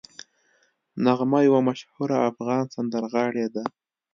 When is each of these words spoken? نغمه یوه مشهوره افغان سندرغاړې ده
نغمه 1.05 1.39
یوه 1.47 1.59
مشهوره 1.67 2.17
افغان 2.29 2.63
سندرغاړې 2.73 3.45
ده 3.55 3.63